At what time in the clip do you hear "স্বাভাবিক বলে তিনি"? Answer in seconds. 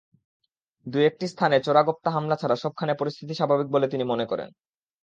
3.33-4.03